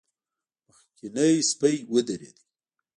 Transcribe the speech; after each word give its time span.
مخکينی 0.67 1.33
سپی 1.49 1.75
ودرېد. 1.93 2.37